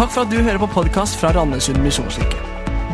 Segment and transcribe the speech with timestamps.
[0.00, 2.38] Takk for at du hører på podkast fra Randesund misjonskirke.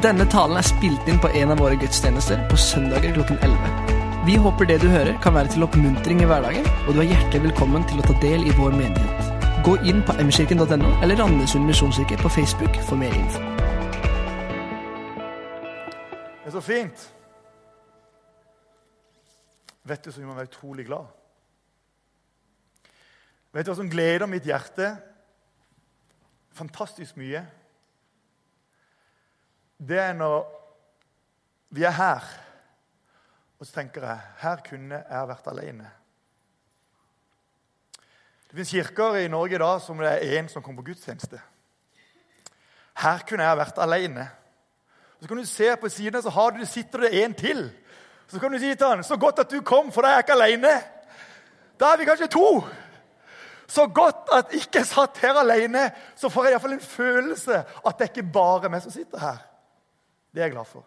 [0.03, 3.93] Denne talen er spilt inn på en av våre gudstjenester på søndager klokken 11.
[4.27, 7.45] Vi håper det du hører, kan være til oppmuntring i hverdagen, og du er hjertelig
[7.45, 9.31] velkommen til å ta del i vår menighet.
[9.63, 13.47] Gå inn på mkirken.no eller Randesund misjonskirke på Facebook for mer info.
[16.43, 17.09] Det er så fint.
[19.87, 21.19] Vet du så gjør være utrolig glad?
[23.55, 24.97] Vet du hva som gleder mitt hjerte
[26.57, 27.43] fantastisk mye?
[29.79, 30.47] Det er når
[31.77, 32.25] vi er her,
[33.59, 35.91] og så tenker jeg her kunne jeg vært alene.
[38.47, 41.41] Det finnes kirker i Norge i dag som det er én som kommer på gudstjeneste.
[42.97, 44.29] Her kunne jeg vært alene.
[45.17, 47.67] Og så kan du se på siden, så har du, sitter det en til.
[48.29, 50.25] Så kan du si til han, 'Så godt at du kom, for da er jeg
[50.25, 50.83] ikke alene.'
[51.81, 52.65] Da er vi kanskje to.
[53.67, 57.99] Så godt at jeg ikke satt her alene, så får jeg iallfall en følelse at
[57.99, 59.39] det er ikke bare meg som sitter her.
[60.35, 60.85] Det er jeg glad for.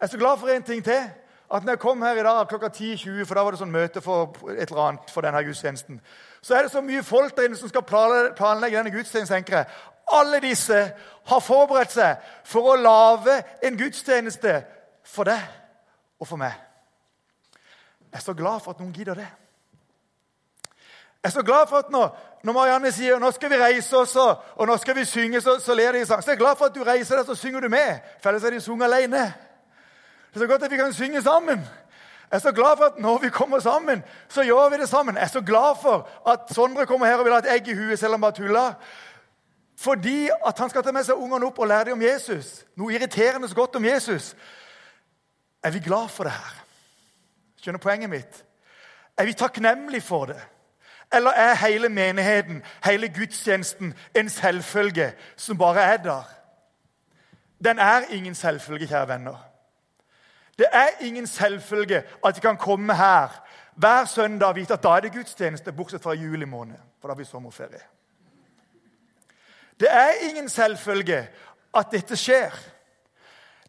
[0.00, 1.10] Jeg er så glad for en ting til.
[1.54, 4.00] At når jeg kom her i dag klokka 10.20, for da var det sånn møte
[4.02, 6.00] for et eller annet for denne gudstjenesten,
[6.42, 9.62] så er det så mye folk der inne som skal planlegge denne gudstjenesten.
[10.12, 10.80] Alle disse
[11.26, 14.58] har forberedt seg for å lage en gudstjeneste
[15.06, 15.42] for deg
[16.18, 16.54] og for meg.
[18.10, 19.28] Jeg er så glad for at noen gidder det.
[21.26, 24.12] Jeg er så glad for at når, når Marianne sier nå skal vi reise oss
[24.22, 26.22] og, og nå skal vi synge, så, så ler de i sang.
[26.22, 27.98] Så jeg er glad for at du reiser deg, så synger du med.
[28.22, 29.24] For ellers er de sunget alene.
[30.30, 31.66] Det er så godt at vi kan synge sammen.
[32.30, 35.18] Jeg er så glad for at når vi kommer sammen, så gjør vi det sammen.
[35.18, 37.74] Jeg er så glad for at Sondre kommer her og vil ha et egg i
[37.74, 38.72] huet selv om han bare tuller.
[39.78, 42.60] Fordi at han skal ta med seg ungene opp og lære dem om Jesus.
[42.78, 44.36] Noe irriterende så godt om Jesus.
[45.58, 46.58] Er vi glad for det her?
[47.58, 48.44] Skjønner poenget mitt?
[49.18, 50.44] Er vi takknemlige for det?
[51.16, 56.22] Eller er hele menigheten, hele gudstjenesten, en selvfølge som bare er der?
[57.64, 59.48] Den er ingen selvfølge, kjære venner.
[60.58, 63.46] Det er ingen selvfølge at vi kan komme her
[63.76, 67.14] hver søndag og vite at da er det gudstjeneste, bortsett fra juli måned, for da
[67.14, 67.80] vi sommerferie.
[69.80, 71.28] Det er ingen selvfølge
[71.74, 72.50] at dette skjer.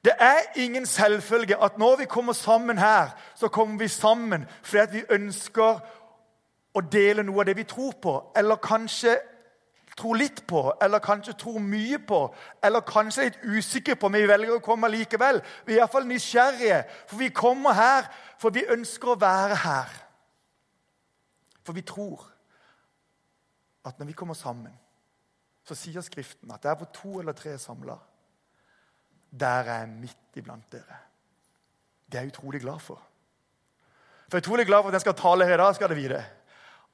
[0.05, 4.97] Det er ingen selvfølge at når vi kommer sammen her, så kommer vi sammen fordi
[4.97, 5.79] vi ønsker
[6.77, 9.17] å dele noe av det vi tror på, eller kanskje
[9.97, 12.19] tror litt på, eller kanskje tror mye på,
[12.63, 15.39] eller kanskje litt usikker på, men vi velger å komme likevel.
[15.65, 19.95] Vi er iallfall nysgjerrige, for vi kommer her for vi ønsker å være her.
[21.65, 22.21] For vi tror
[23.87, 24.75] at når vi kommer sammen,
[25.67, 27.97] så sier Skriften at det er hvor to eller tre er samla,
[29.27, 31.01] der er jeg midt iblant dere.
[32.07, 33.01] Det er jeg utrolig glad for.
[34.27, 35.75] For jeg er utrolig glad for at jeg skal tale her i dag.
[35.75, 36.21] skal det vite.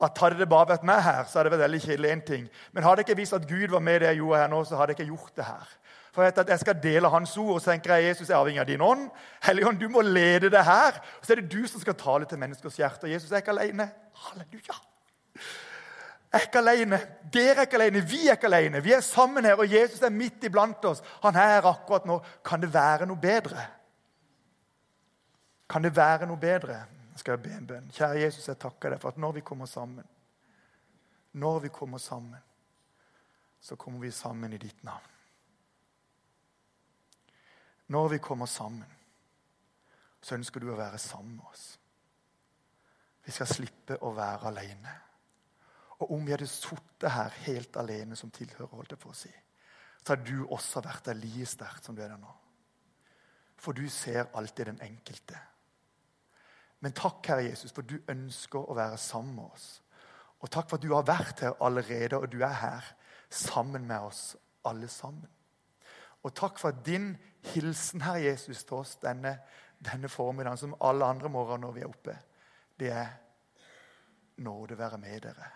[0.01, 2.47] At Hadde det bare vært meg her, så hadde det vært veldig kjedelig en ting.
[2.73, 4.63] Men hadde jeg ikke visst at Gud var med i det jeg gjorde her nå,
[4.63, 5.75] så hadde jeg ikke gjort det her.
[6.13, 8.61] For jeg at jeg skal dele Hans ord, og så tenker jeg Jesus er avhengig
[8.61, 9.07] av din ånd.
[9.41, 10.99] Helligånd, du må lede det her.
[11.19, 13.89] Og så er det du som skal tale til menneskers Og Jesus er ikke alene.
[14.13, 14.77] Halleluja.
[16.33, 16.99] Jeg er ikke alene.
[17.33, 18.01] Dere er ikke alene.
[18.09, 18.83] Vi er ikke alene.
[18.83, 21.01] Vi er sammen her, og Jesus er midt iblant oss.
[21.23, 22.19] Han er her akkurat nå.
[22.45, 23.65] Kan det være noe bedre?
[25.69, 26.83] Kan det være noe bedre?
[27.19, 27.91] Skal jeg be en bønn.
[27.94, 30.07] Kjære Jesus, jeg takker deg for at når vi kommer sammen,
[31.34, 32.41] når vi kommer sammen,
[33.63, 35.09] så kommer vi sammen i ditt navn.
[37.94, 38.90] Når vi kommer sammen,
[40.22, 41.63] så ønsker du å være sammen med oss.
[43.24, 44.94] Vi skal slippe å være alene.
[46.01, 49.31] Og om vi hadde sittet her helt alene som tilhører, holdt jeg på å si,
[50.03, 52.31] så hadde du også vært der like sterkt som du er der nå.
[53.63, 55.40] For du ser alltid den enkelte.
[56.83, 59.67] Men takk, Herre Jesus, for du ønsker å være sammen med oss.
[60.44, 62.89] Og takk for at du har vært her allerede, og du er her
[63.31, 64.33] sammen med oss
[64.67, 65.29] alle sammen.
[66.23, 67.13] Og takk for at din
[67.53, 69.38] hilsen, Herre Jesus, til oss denne,
[69.79, 72.17] denne formiddagen, som alle andre morgener når vi er oppe,
[72.79, 73.13] det er
[74.44, 75.47] nåde være med dere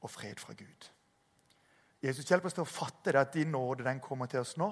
[0.00, 0.88] og fred fra Gud.
[2.02, 4.70] Jesus, hjelp oss til å fatte det at din nåde den kommer til oss nå,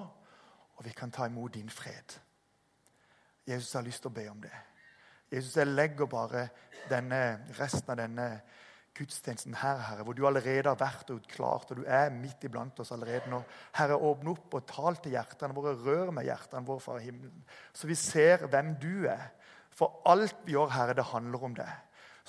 [0.79, 2.17] og vi kan ta imot din fred.
[3.45, 4.55] Jesus har lyst til å be om det.
[5.29, 6.47] Jesus, jeg legger bare
[6.89, 7.21] denne,
[7.59, 8.29] resten av denne
[8.97, 12.79] gudstjenesten her, Herre, hvor du allerede har vært og klart, og du er midt iblant
[12.81, 13.41] oss allerede nå.
[13.77, 17.87] Herre, åpne opp og tal til hjertene våre, rør med hjertene våre fra himmelen, så
[17.87, 19.29] vi ser hvem du er.
[19.75, 21.69] For alt vi gjør, Herre, det handler om det.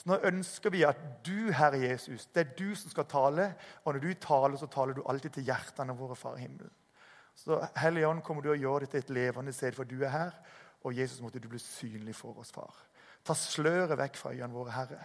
[0.01, 3.51] Så nå ønsker vi at du, Herre Jesus, det er du som skal tale.
[3.85, 6.73] Og når du taler, så taler du alltid til hjertene våre fra himmelen.
[7.37, 10.39] Så Hellige Ånd, kommer du og gjør dette et levende sted, for du er her.
[10.85, 12.73] Og Jesus, måtte du bli synlig for oss, far.
[13.25, 15.01] Ta sløret vekk fra øynene våre, Herre.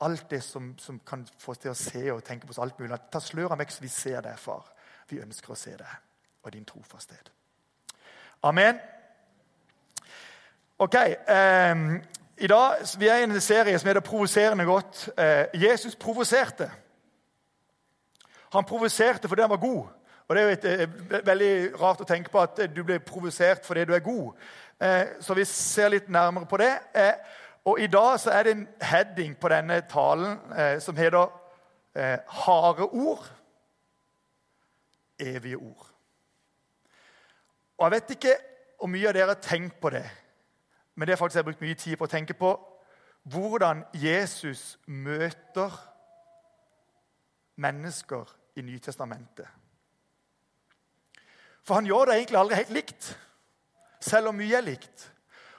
[0.00, 2.78] Alt det som, som, kan få oss til å se og tenke på oss alt
[2.78, 2.96] mulig.
[3.12, 4.68] Ta sløret vekk så vi ser deg, far.
[5.08, 5.96] Vi ønsker å se deg
[6.42, 7.32] og din trofasthet.
[8.46, 8.78] Amen.
[10.78, 10.94] Ok.
[10.94, 11.76] Eh,
[12.38, 15.08] I dag vi er i en serie som heter 'Provoserende godt'.
[15.18, 16.70] Eh, Jesus provoserte.
[18.52, 19.86] Han provoserte fordi han var god.
[20.28, 23.66] Og Det er jo et, eh, veldig rart å tenke på at du blir provosert
[23.66, 24.32] fordi du er god.
[24.80, 26.70] Eh, så vi ser litt nærmere på det.
[26.94, 27.12] Eh,
[27.64, 31.26] og I dag så er det en heading på denne talen eh, som heter
[32.26, 33.26] 'Harde ord,
[35.18, 35.86] evige ord'.
[37.78, 38.36] Og Jeg vet ikke
[38.78, 40.10] hvor mye av dere har tenkt på det,
[40.94, 42.50] men det har faktisk jeg har brukt mye tid på å tenke på
[43.22, 45.70] hvordan Jesus møter
[47.56, 49.48] mennesker i Nytestamentet.
[51.62, 53.18] For han gjør det egentlig aldri helt likt,
[54.00, 55.08] selv om mye er likt.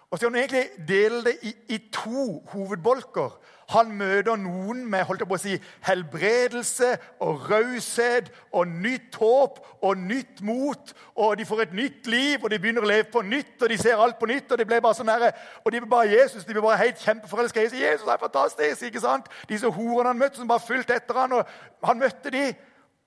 [0.10, 3.36] Og så kan du egentlig dele det i, i, to hovedbolker.
[3.70, 9.60] Han møter noen med holdt jeg på å si, helbredelse og raushet og nytt håp
[9.86, 10.96] og nytt mot.
[11.14, 13.78] Og de får et nytt liv, og de begynner å leve på nytt, og de
[13.78, 14.50] ser alt på nytt.
[14.50, 15.30] Og de blir bare sånn her,
[15.62, 17.70] og de blir bare Jesus, de blir bare helt kjempeforelska.
[17.70, 19.30] Jesus er fantastisk, ikke sant?
[19.52, 22.48] Disse horene han møtte, som bare fulgte etter han, og Han møtte de,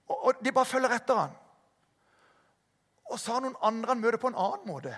[0.08, 1.34] og de bare følger etter han.
[3.10, 4.94] Og så har noen andre han møter på en annen måte.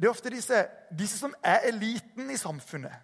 [0.00, 0.64] Det er ofte disse,
[0.98, 2.94] disse som er eliten i samfunnet.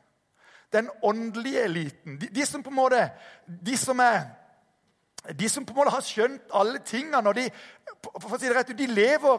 [0.72, 2.16] Den åndelige eliten.
[2.20, 3.02] De, de som på en måte,
[3.46, 4.22] de som er
[5.38, 7.28] de som på en måte har skjønt alle tingene.
[7.28, 7.50] og de,
[8.20, 9.38] for å si det rett, de lever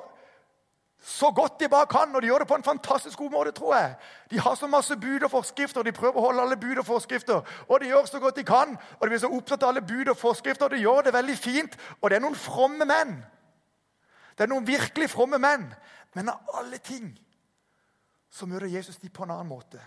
[1.04, 3.52] så godt de bare kan, og de gjør det på en fantastisk god måte.
[3.52, 3.96] tror jeg.
[4.32, 6.86] De har så masse bud og forskrifter, og de prøver å holde alle bud og
[6.86, 7.42] forskrifter.
[7.68, 10.10] Og de gjør så godt de kan, og de blir så opptatt av alle bud
[10.10, 11.78] og forskrifter, og de gjør det veldig fint.
[12.02, 13.16] Og det er noen fromme menn.
[14.38, 15.70] Det er noen virkelig fromme menn.
[16.16, 17.14] Men av alle ting
[18.38, 19.82] så møter Jesus de på en annen måte.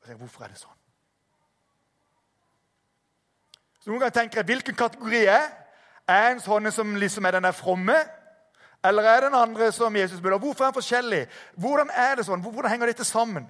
[0.00, 0.82] Og tenker, Hvorfor er det sånn?
[3.80, 5.44] Så Noen ganger tenker jeg hvilken kategori er
[6.06, 7.96] Er en sånn som liksom er den der fromme?
[8.86, 10.38] Eller er det den andre som Jesus møter?
[10.38, 11.24] Hvorfor er han forskjellig?
[11.58, 12.44] Hvordan er det sånn?
[12.44, 13.48] Hvordan henger dette sammen?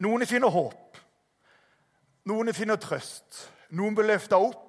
[0.00, 0.96] Noen finner håp.
[2.24, 3.50] Noen finner trøst.
[3.76, 4.67] Noen blir løfta opp.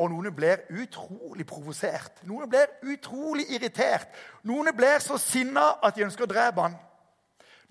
[0.00, 2.22] Og noen blir utrolig provosert.
[2.26, 4.08] Noen blir utrolig irritert.
[4.42, 6.78] Noen blir så sinna at de ønsker å drepe han.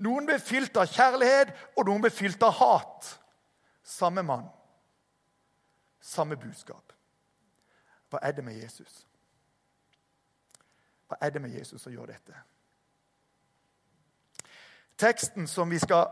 [0.01, 3.09] Noen blir fylt av kjærlighet, og noen blir fylt av hat.
[3.83, 4.47] Samme mann,
[6.00, 6.94] samme budskap.
[8.09, 9.06] Hva er det med Jesus?
[11.07, 12.38] Hva er det med Jesus som gjør dette?
[14.97, 16.07] Teksten som vi skal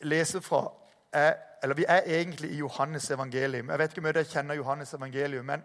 [0.00, 0.66] lese fra,
[1.14, 1.34] er
[1.64, 3.70] eller vi er egentlig i Johannes evangelium.
[3.70, 5.62] Jeg vet ikke om dere kjenner Johannes evangelium, men,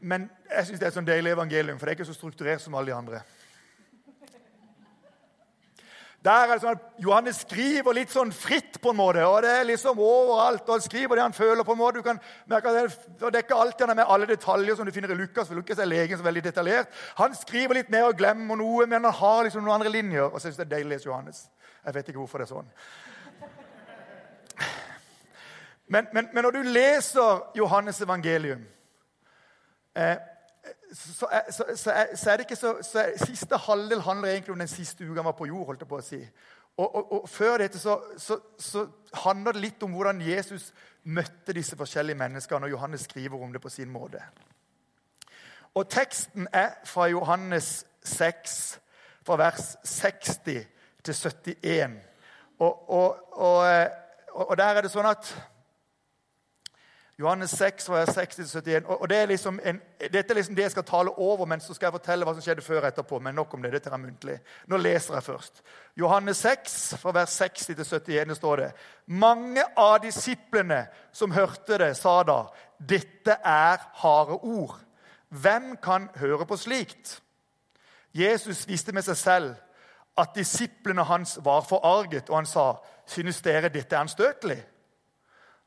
[0.00, 2.62] men jeg syns det er et sånn deilig evangelium, for det er ikke så strukturert
[2.62, 3.22] som alle de andre.
[6.22, 9.50] Der er det sånn at Johannes skriver litt sånn fritt, på en måte, og det
[9.50, 10.62] er liksom overalt.
[10.68, 11.64] og Han skriver det han føler.
[11.66, 11.98] på en måte.
[11.98, 14.92] Du kan merke at det, er ikke alltid han er med alle detaljer som du
[14.94, 15.48] finner i Lukas.
[15.48, 16.94] for Lukas er legen så veldig detaljert.
[17.18, 20.30] Han skriver litt ned og glemmer noe, men han har liksom noen andre linjer.
[20.30, 21.48] og så synes det er deilig å lese Johannes.
[21.84, 22.70] Jeg vet ikke hvorfor det er sånn.
[25.92, 28.62] Men, men, men, når du leser Johannes evangelium,
[29.96, 30.16] eh,
[30.92, 34.68] så, så, så, så, er det ikke så, så Siste halvdel handler egentlig om den
[34.68, 35.66] siste uka han var på jord.
[35.66, 36.20] holdt jeg på å si.
[36.76, 38.86] Og, og, og Før dette så,
[39.24, 40.70] handler det litt om hvordan Jesus
[41.02, 44.24] møtte disse forskjellige menneskene, og Johannes skriver om det på sin måte.
[45.74, 48.58] Og Teksten er fra Johannes 6,
[49.26, 50.64] fra vers 60
[51.04, 52.00] til 71.
[52.58, 53.16] Og, og,
[54.32, 55.36] og der er det sånn at
[57.18, 58.86] Johannes 6, vers 60-71.
[58.86, 61.74] og det er liksom en, Dette er liksom det jeg skal tale over, men så
[61.74, 63.18] skal jeg fortelle hva som skjedde før og etterpå.
[63.18, 63.72] Men nok om det.
[63.72, 64.38] Dette er muntlig.
[64.66, 65.62] Nå leser jeg først.
[65.98, 68.70] Johannes 6, fra vers 60 til 71 står det.
[69.06, 72.46] Mange av disiplene som hørte det, sa da,
[72.80, 74.80] 'Dette er harde ord'.
[75.28, 77.20] Hvem kan høre på slikt?
[78.14, 79.54] Jesus visste med seg selv
[80.18, 82.74] at disiplene hans var forarget, og han sa,
[83.06, 84.71] 'Synes dere dette er anstøtelig?'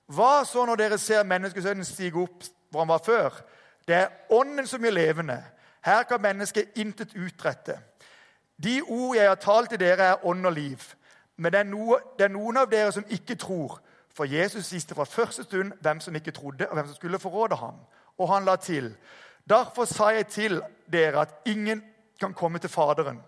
[0.08, 3.42] Hva så når dere ser menneskesønnen stige opp hvor han var før?
[3.88, 5.44] Det er Ånden som gjør levende.
[5.86, 7.80] Her kan mennesket intet utrette.
[8.64, 10.82] De ord jeg har talt til dere, er ånd og liv.
[11.38, 13.80] Men det er, noe, det er noen av dere som ikke tror.
[14.16, 17.56] For Jesus viste fra første stund hvem som ikke trodde, og hvem som skulle forråde
[17.60, 17.82] ham.
[18.18, 18.96] Og han la til.:
[19.50, 21.84] Derfor sa jeg til dere at ingen
[22.20, 23.22] kan komme til Faderen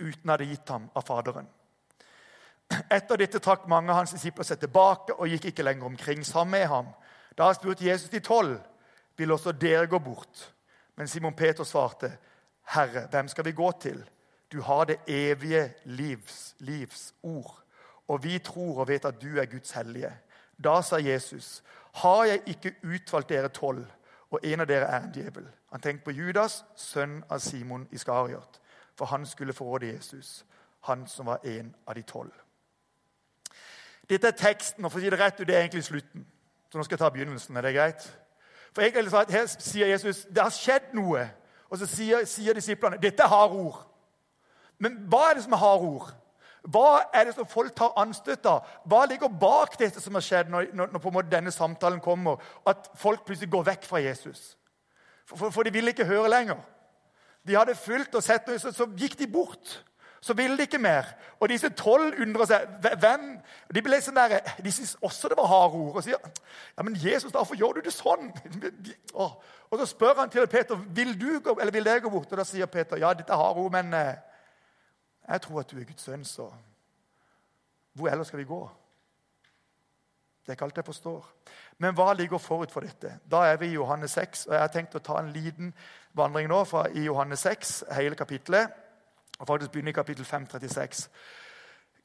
[0.00, 1.48] uten at det gitt ham av Faderen.
[2.90, 6.58] Etter dette trakk mange av hans disipler seg tilbake og gikk ikke lenger omkring sammen
[6.58, 6.88] med ham.
[7.38, 8.58] Da spurte Jesus de tolv,
[9.16, 10.52] vil også dere gå bort?
[10.96, 12.10] Men Simon Peter svarte,
[12.74, 14.04] Herre, hvem skal vi gå til?
[14.52, 17.62] Du har det evige livs, livs ord.
[18.08, 20.12] Og vi tror og vet at du er Guds hellige.
[20.64, 23.86] Da sa Jesus, 'Har jeg ikke utvalgt dere tolv,
[24.30, 28.60] og en av dere er en djevel?' Han tenkte på Judas, sønn av Simon Iskariot,
[28.94, 30.44] for han skulle forråde Jesus,
[30.80, 32.32] han som var en av de tolv.
[34.10, 36.26] Dette er teksten, og for å si det rett det er egentlig slutten.
[36.70, 37.56] Så nå skal jeg ta begynnelsen.
[37.56, 38.06] Er det greit?
[38.74, 41.24] For egentlig så Her sier Jesus det har skjedd noe.
[41.70, 43.82] Og så sier, sier disiplene dette er harde ord.
[44.78, 46.12] Men hva er det som er harde ord?
[46.66, 48.66] Hva er det som folk tar anstøt av?
[48.90, 52.42] Hva ligger bak dette som har skjedd når, når, når denne samtalen kommer?
[52.66, 54.56] At folk plutselig går vekk fra Jesus.
[55.26, 56.58] For, for, for de ville ikke høre lenger.
[57.46, 59.78] De hadde fulgt og sett noe, så, så gikk de bort.
[60.20, 61.08] Så ville de ikke mer.
[61.40, 62.68] Og disse tolv undrer seg.
[63.00, 63.26] hvem?
[63.74, 65.96] De ble sånn der, de syntes også det var harde ord.
[65.96, 68.32] Og sier ja, men Jesus, hvorfor gjør du det sånn?
[69.66, 72.30] Og så spør han til Peter vil du gå, eller vil jeg gå bort.
[72.30, 74.14] Og da sier Peter ja, dette er harde ord, men eh,
[75.28, 76.50] jeg tror at du er Guds sønn, så
[77.96, 78.60] hvor ellers skal vi gå?
[80.46, 81.24] Det er ikke alt jeg forstår.
[81.82, 83.16] Men hva ligger forut for dette?
[83.26, 85.72] Da er vi i Johannes 6, og jeg har tenkt å ta en liten
[86.14, 88.70] vandring nå fra i Johannes 6, hele kapittelet,
[89.38, 91.10] og faktisk begynne i kapittel 536.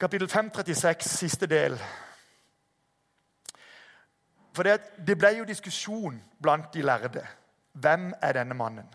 [0.00, 1.82] Kapittel 536, siste del.
[4.54, 7.26] For det, det ble jo diskusjon blant de lærde.
[7.72, 8.88] Hvem er denne mannen?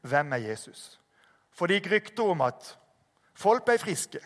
[0.00, 1.00] Hvem er Jesus?
[1.52, 2.78] For det gikk rykter om at
[3.34, 4.20] folk ble friske.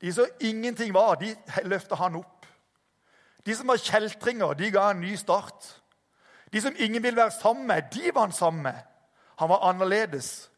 [0.00, 2.46] De som ingenting var, de løfta han opp.
[3.46, 5.82] De som var kjeltringer, de ga en ny start.
[6.52, 8.74] De som ingen ville være sammen med, de var han sammen med.
[9.38, 10.49] Han var annerledes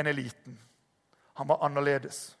[0.00, 0.58] enn eliten.
[1.38, 2.36] Han var annerledes.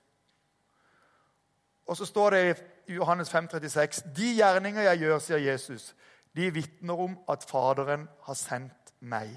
[1.86, 2.42] Og så står det
[2.86, 5.94] i Johannes 5, 36, De gjerninger jeg gjør, sier Jesus,
[6.36, 9.32] de vitner om at Faderen har sendt meg.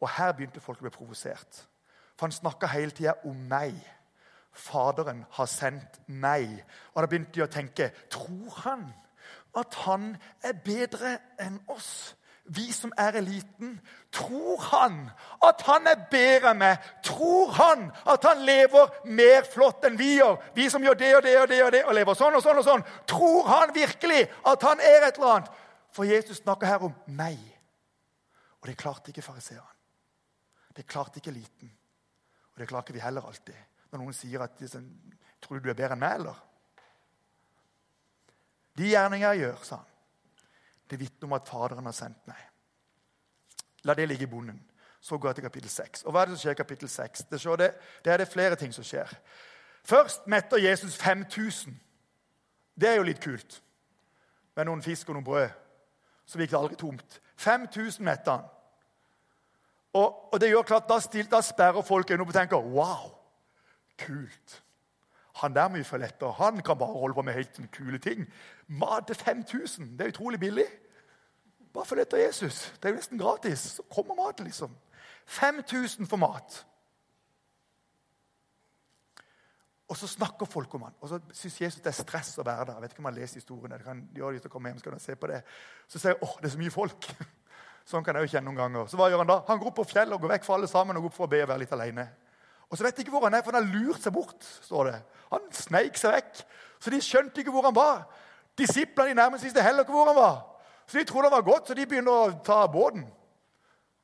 [0.00, 1.62] Og her begynte folk å bli provosert.
[2.16, 3.76] For han snakka hele tida om meg.
[4.52, 6.58] Faderen har sendt meg.
[6.94, 8.88] Og da begynte de å tenke Tror han
[9.56, 10.14] at han
[10.46, 12.16] er bedre enn oss?
[12.50, 13.76] Vi som er eliten.
[14.12, 14.96] Tror han
[15.46, 16.88] at han er bedre enn meg?
[17.06, 20.40] Tror han at han lever mer flott enn vi gjør?
[20.56, 22.58] Vi som gjør det og det og det og det og lever sånn og sånn
[22.58, 22.86] og sånn.
[23.10, 25.52] Tror han virkelig at han er et eller annet?
[25.94, 27.38] For Jesus snakker her om meg.
[28.60, 29.78] Og det klarte ikke fariseeren.
[30.74, 31.70] Det klarte ikke eliten.
[32.54, 33.66] Og det klarer ikke vi heller alltid.
[33.90, 34.90] Når noen sier at sånn,
[35.40, 36.36] 'Tror du du er bedre enn meg', eller?
[38.76, 39.89] De gjerninger jeg gjør, sa han,
[40.90, 42.40] det vitner om at Faderen har sendt meg.
[43.84, 44.58] La det ligge i bonden.
[45.00, 46.02] Så går jeg til kapittel 6.
[46.04, 47.22] Og hva er det som skjer i kapittel 6?
[47.30, 47.70] Det, det,
[48.04, 49.08] det er det flere ting som skjer.
[49.84, 51.80] Først metter Jesus 5000.
[52.80, 53.62] Det er jo litt kult.
[54.56, 55.48] Med noen fisk og noen brød.
[56.26, 57.20] Så gikk det aldri tomt.
[57.40, 58.48] 5000 metter han.
[59.96, 63.08] Og, og det gjør klart, da, stil, da sperrer folk øynene opp og tenker Wow,
[63.98, 64.60] kult.
[65.40, 66.30] Han der må vi følge etter.
[66.38, 68.26] Han kan bare holde på med helt kule ting.
[68.70, 69.98] Mat til 5000.
[69.98, 70.66] Det er utrolig billig.
[71.74, 72.68] Bare følg etter Jesus.
[72.78, 73.58] Det er jo nesten gratis.
[73.78, 74.76] Så kommer maten, liksom.
[75.26, 76.60] 5000 for mat.
[79.90, 82.68] Og så snakker folk om han, og så syns Jesus det er stress å være
[82.68, 82.76] der.
[82.76, 83.72] Jeg vet ikke om han lest historien.
[83.74, 85.40] Det kan gjøre det, komme hjem, skal se på det.
[85.90, 87.08] Så sier jeg åh, det er så mye folk.
[87.90, 88.86] Sånn kan jeg jo kjenne noen ganger.
[88.86, 89.40] Så hva gjør Han da?
[89.48, 91.26] Han går opp på fjellet og går vekk fra alle sammen og går opp for
[91.26, 92.06] å be og være litt alene.
[92.70, 94.46] Og så vet de ikke hvor han er, for han har lurt seg bort.
[94.62, 94.98] står det.
[95.32, 96.44] Han sneik seg vekk.
[96.78, 98.04] Så de skjønte ikke hvor han var.
[98.60, 100.36] Disiplene de nærmest visste heller ikke hvor han var.
[100.86, 103.06] Så de trodde han var gått, så de begynner å ta båten.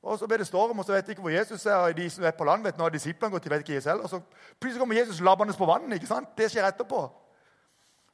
[0.06, 1.74] Og Så ble det storm, og så vet de ikke hvor Jesus er.
[1.74, 4.02] og de som er på land, vet når disiplene går, de vet ikke selv.
[4.02, 4.20] Og så
[4.60, 5.94] plutselig kommer Jesus labbende på vannet.
[5.94, 6.28] ikke sant?
[6.38, 7.10] Det skjer etterpå.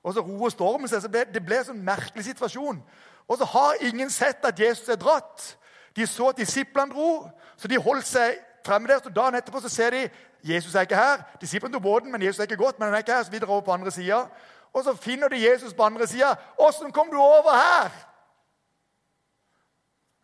[0.02, 1.02] Og så roer stormen seg.
[1.02, 2.82] så ble, Det ble en sånn merkelig situasjon.
[3.28, 5.58] Og så har ingen sett at Jesus er dratt.
[5.96, 8.98] De så at disiplene dro, så de holdt seg fremme der.
[9.02, 10.08] så Dagen etterpå så ser de
[10.44, 11.22] Jesus er ikke her.
[11.40, 12.78] Disiplene tok båten, men Jesus er ikke gått.
[12.78, 14.26] men han er ikke her, så vi drar over på andre sida.
[14.72, 16.34] Og så finner de Jesus på andre sida.
[16.58, 18.08] 'Åssen kom du over her?'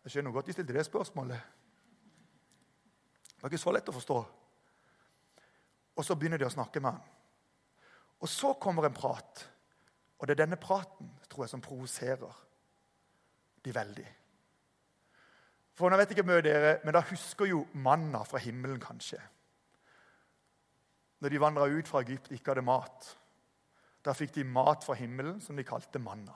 [0.03, 1.41] Jeg skjønner godt de stilte det spørsmålet.
[3.35, 4.25] Det var ikke så lett å forstå.
[5.95, 7.01] Og så begynner de å snakke med ham.
[8.19, 9.49] Og så kommer en prat.
[10.19, 12.39] Og det er denne praten tror jeg, som provoserer
[13.63, 14.07] de veldig.
[15.79, 19.19] For nå vet jeg ikke med dere, men Da husker jo manna fra himmelen, kanskje.
[21.19, 23.15] Når de vandra ut fra Egypt ikke hadde mat.
[24.09, 26.33] Da fikk de mat fra himmelen som de kalte manna.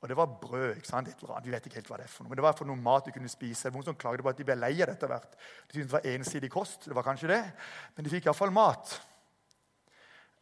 [0.00, 0.76] Og Det var brød.
[0.76, 1.08] ikke sant?
[1.08, 1.46] Et eller annet.
[1.46, 2.30] Vi vet ikke helt hva det er for noe.
[2.30, 3.70] Men det var for noe mat de kunne spise.
[3.70, 5.36] Noen som klagde på at de ble lei av det etter hvert.
[5.68, 6.88] De syntes det var ensidig kost.
[6.88, 7.42] Det var kanskje det.
[7.94, 8.94] Men de fikk iallfall mat.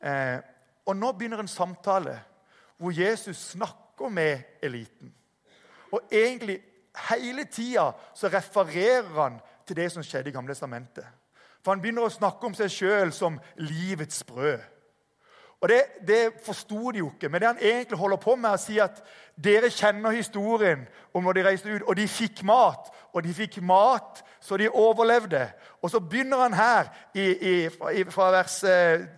[0.00, 0.38] Eh,
[0.86, 2.14] og nå begynner en samtale
[2.78, 5.12] hvor Jesus snakker med eliten.
[5.92, 6.60] Og egentlig
[7.10, 7.90] hele tida
[8.22, 11.04] refererer han til det som skjedde i Gamle testamentet.
[11.60, 14.62] For han begynner å snakke om seg sjøl som livets brød.
[15.60, 17.28] Og Det, det forsto de jo ikke.
[17.28, 19.00] Men det han egentlig holder på med, er å si at
[19.44, 20.84] dere kjenner historien
[21.14, 22.92] om når de reiste ut, og de fikk mat.
[23.12, 25.48] Og de fikk mat så de overlevde.
[25.82, 28.60] Og så begynner han her i, i, fra vers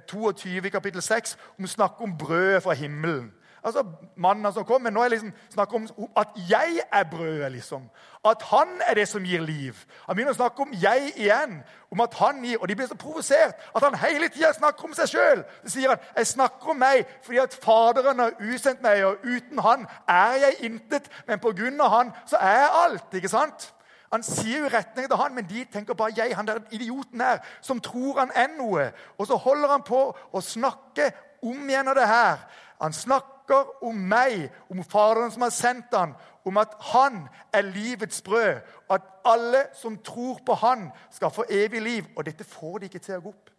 [0.08, 3.30] 22 eh, i kapittel 6 om å snakke om brødet fra himmelen.
[3.64, 3.84] Altså
[4.16, 7.52] mannen som kom, men Nå er det liksom snakk om at jeg er brødet.
[7.52, 7.90] liksom.
[8.24, 9.76] At han er det som gir liv.
[10.06, 11.62] Han begynner å snakke om jeg igjen.
[11.90, 14.94] om at han gir, Og de blir så provosert at han hele tida snakker om
[14.94, 15.44] seg sjøl.
[15.64, 19.58] Så sier han jeg snakker om meg fordi at Faderen har usendt meg, og uten
[19.58, 21.10] han er jeg intet.
[21.26, 23.14] Men på grunn av han så er jeg alt.
[23.14, 23.72] ikke sant?
[24.12, 27.38] Han sier jo retning til han, men de tenker bare jeg, han der idioten her,
[27.60, 28.88] som tror han er noe.
[29.18, 30.00] Og så holder han på
[30.32, 31.12] å snakke
[31.42, 32.42] om igjen av det her.
[32.82, 36.14] Han snakker snakker om meg, om Faderen som har sendt han,
[36.44, 41.44] om at han er livets brød, og at alle som tror på han, skal få
[41.50, 42.04] evig liv.
[42.16, 43.50] Og dette får de ikke til å gå opp.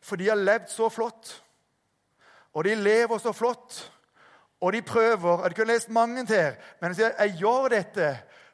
[0.00, 1.42] For de har levd så flott,
[2.52, 3.92] og de lever så flott,
[4.60, 5.44] og de prøver.
[5.44, 8.10] Jeg kunne lest mange til, men jeg sier jeg gjør dette.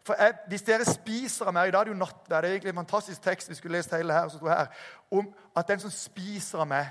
[0.06, 2.44] For jeg, Hvis dere spiser av meg I dag er det jo nattverd.
[2.44, 3.48] Det er egentlig en fantastisk tekst.
[3.48, 4.66] vi skulle lest hele her, her,
[5.10, 6.86] Om at den som spiser av meg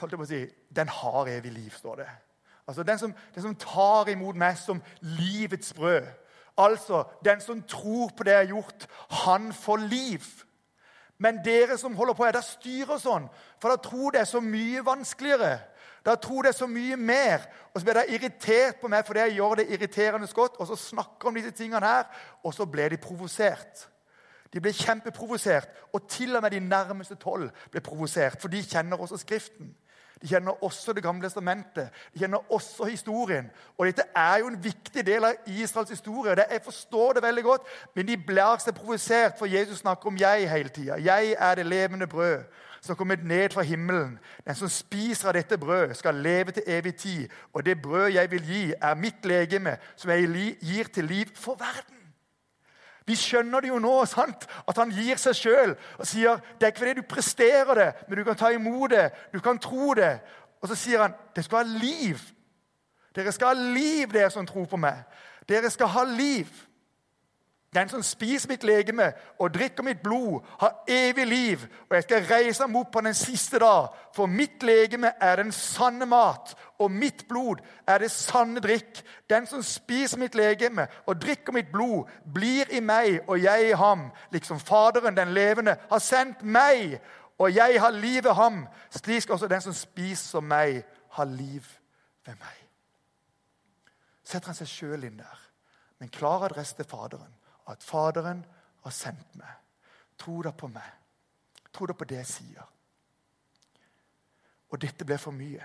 [0.00, 0.42] holdt jeg på å si,
[0.74, 2.08] den har evig liv, står det.
[2.68, 4.82] Altså den som, den som tar imot meg som
[5.18, 6.06] livets brød.
[6.58, 8.86] Altså, den som tror på det jeg har gjort,
[9.24, 10.24] han får liv.
[11.18, 13.28] Men dere som holder på, der styrer sånn,
[13.60, 15.54] for da tror det er så mye vanskeligere.
[16.04, 17.44] Da tror det er så mye mer.
[17.72, 20.58] Og så blir de irritert på meg fordi jeg gjør det irriterende godt.
[20.58, 22.08] Og så snakker om disse tingene her,
[22.42, 23.86] og så blir de provosert.
[24.52, 25.70] De ble kjempeprovosert.
[25.94, 29.70] Og til og med de nærmeste tolv ble provosert, for de kjenner også Skriften.
[30.22, 31.90] De kjenner også Det gamle testamentet.
[32.14, 33.50] De kjenner også historien.
[33.78, 36.32] Og dette er jo en viktig del av Israels historie.
[36.32, 37.62] og jeg forstår det veldig godt,
[37.94, 40.96] men de blir seg provosert, for Jesus snakker om jeg hele tida.
[40.96, 42.44] Jeg er det levende brød
[42.82, 44.18] som kommer ned fra himmelen.
[44.46, 47.28] Den som spiser av dette brød, skal leve til evig tid.
[47.52, 51.54] Og det brød jeg vil gi, er mitt legeme, som jeg gir til liv for
[51.54, 52.01] verden.
[53.06, 54.46] Vi skjønner det jo nå, sant?
[54.68, 58.18] at han gir seg sjøl og sier det er ikke fordi du presterer det, men
[58.18, 60.20] du kan ta imot det, du kan tro det.
[60.62, 62.20] Og så sier han det skal ha liv.
[63.14, 65.02] Dere skal ha liv, dere som tror på meg.
[65.48, 66.48] Dere skal ha liv.
[67.74, 71.58] Den som spiser mitt legeme og drikker mitt blod, har evig liv,
[71.90, 73.88] og jeg skal reise ham opp på den siste dag.
[74.12, 79.00] For mitt legeme er den sanne mat, og mitt blod er det sanne drikk.
[79.30, 83.74] Den som spiser mitt legeme og drikker mitt blod, blir i meg og jeg i
[83.80, 87.00] ham, liksom Faderen, den levende, har sendt meg,
[87.38, 88.66] og jeg har liv ved ham.
[88.90, 90.82] Slik skal også den som spiser meg,
[91.16, 91.64] ha liv
[92.26, 92.58] ved meg.
[94.24, 95.46] Setter han seg sjøl inn der,
[95.98, 97.32] med en klar adresse til Faderen
[97.70, 98.44] at Faderen
[98.82, 99.54] har sendt meg.
[100.18, 100.90] Tro da på meg.
[101.72, 102.68] Tro da på det jeg sier.
[104.72, 105.64] Og dette ble for mye.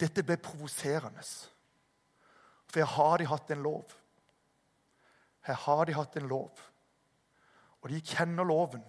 [0.00, 1.24] Dette ble provoserende.
[2.66, 3.92] For jeg har de hatt en lov.
[5.46, 6.62] Her har de hatt en lov.
[7.82, 8.82] Og de kjenner loven,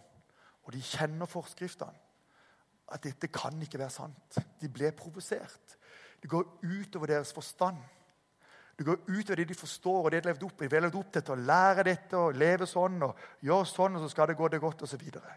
[0.63, 1.99] og de kjenner forskriftene.
[2.93, 4.37] At dette kan ikke være sant.
[4.61, 5.77] De ble provosert.
[6.21, 7.79] Det går utover deres forstand.
[8.77, 10.95] Det går ut av det de forstår og det de levd opp de Vi levd
[10.97, 14.37] opp til å lære dette og leve sånn og gjøre sånn, og så skal det
[14.37, 14.95] gå det godt osv.
[14.95, 15.35] Så, videre.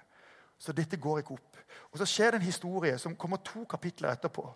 [0.59, 1.57] så dette går ikke opp.
[1.92, 4.46] Og Så skjer det en historie som kommer to kapitler etterpå.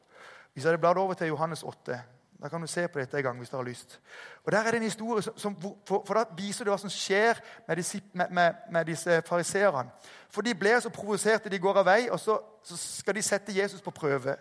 [0.52, 2.00] Hvis jeg bladd over til Johannes 8,
[2.42, 4.00] da kan du se på dette en gang hvis du har lyst.
[4.44, 6.90] Og Der er det en historie som, som for, for, da viser det hva som
[6.90, 9.90] skjer med disse, med, med, med disse fariseerne.
[10.30, 13.56] For de ble så provoserte, de går av vei, og så, så skal de sette
[13.56, 14.36] Jesus på prøve.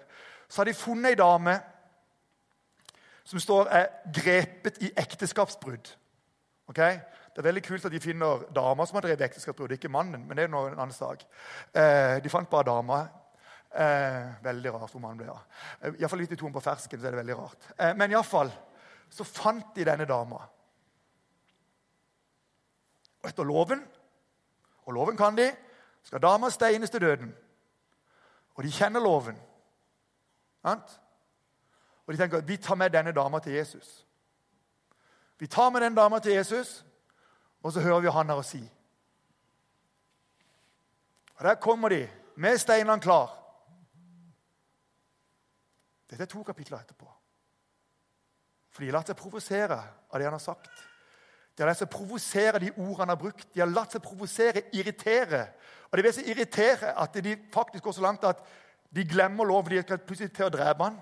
[0.47, 1.59] Så har de funnet ei dame
[3.23, 5.91] som står er grepet i ekteskapsbrudd.
[6.69, 6.99] Okay?
[7.33, 10.25] Det er veldig kult at de finner damer som har drevet ekteskapsbrudd, ikke mannen.
[10.27, 11.25] men det er noe en annen sak.
[11.73, 13.09] Eh, de fant bare damer.
[13.69, 15.43] Eh, veldig rart hvor mannen ble av.
[15.83, 15.91] Ja.
[16.01, 16.99] Iallfall litt i tonen på fersken.
[16.99, 17.69] så er det veldig rart.
[17.77, 18.51] Eh, men iallfall
[19.09, 20.41] så fant de denne dama.
[23.21, 23.83] Og etter loven,
[24.85, 25.51] og loven kan de,
[26.03, 27.35] skal dama steines til døden.
[28.55, 29.37] Og de kjenner loven.
[30.65, 30.99] Sant?
[32.09, 34.05] Og de tenker vi tar med denne dama til Jesus.
[35.37, 36.85] Vi tar med den dama til Jesus,
[37.63, 38.63] og så hører vi han her å si.
[41.37, 43.35] Og Der kommer de med steinene klar.
[46.09, 47.05] Dette er to kapitler etterpå.
[48.73, 50.81] For de har latt seg provosere av det han har sagt.
[51.53, 53.45] De har latt seg provosere de ordene han har brukt.
[53.53, 55.45] De har latt seg provosere, irritere.
[55.91, 58.41] Og de blir så irritere at de faktisk går så langt at
[58.89, 59.69] de glemmer lov.
[59.69, 60.97] De skal plutselig til å drepe han.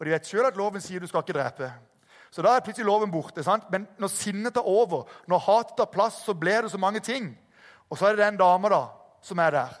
[0.00, 1.68] Og de vet sjøl at loven sier du skal ikke drepe.
[2.30, 3.42] Så da er plutselig loven borte.
[3.44, 3.66] sant?
[3.70, 7.34] Men når sinnet tar over, når hatet tar plass, så blir det så mange ting.
[7.90, 8.86] Og så er det den dama da,
[9.22, 9.74] som er der.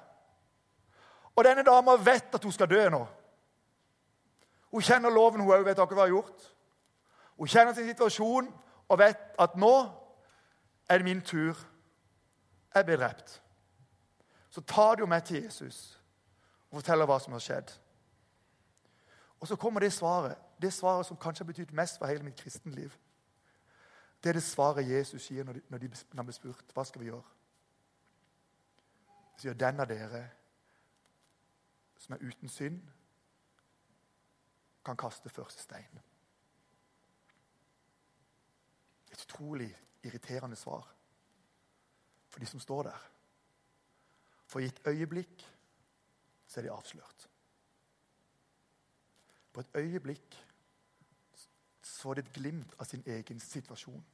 [1.36, 3.06] Og denne dama vet at hun skal dø nå.
[4.70, 6.48] Hun kjenner loven, hun vet akkurat hva hun har gjort.
[7.38, 8.50] Hun kjenner sin situasjon
[8.88, 9.74] og vet at nå
[10.88, 11.56] er det min tur.
[12.74, 13.42] Jeg blir drept.
[14.50, 15.96] Så tar de jo med til Jesus
[16.70, 17.70] og forteller hva som har skjedd.
[19.40, 22.36] Og så kommer det svaret, det svaret som kanskje har betydd mest for hele mitt
[22.36, 22.92] kristenliv.
[24.22, 27.08] Det er det svaret Jesus sier når, de, når, han blir spurt hva skal vi
[27.08, 27.24] gjøre.
[29.32, 30.26] Han sier den av dere
[32.00, 32.80] som er uten synd,
[34.84, 36.00] kan kaste første stein.
[39.12, 39.68] Et utrolig
[40.04, 40.88] irriterende svar
[42.30, 43.10] for de som står der.
[44.46, 45.44] For i et øyeblikk
[46.46, 47.28] så er de avslørt.
[49.52, 50.36] På et øyeblikk
[51.82, 54.04] så det de et glimt av sin egen situasjon.